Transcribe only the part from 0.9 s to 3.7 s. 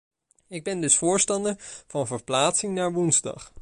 voorstander van verplaatsing naar woensdag.